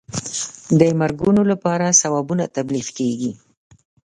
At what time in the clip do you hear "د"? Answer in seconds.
0.79-0.81